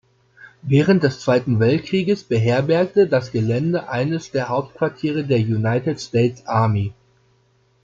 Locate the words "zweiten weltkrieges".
1.19-2.23